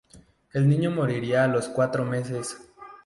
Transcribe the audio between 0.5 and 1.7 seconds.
El niño moriría a los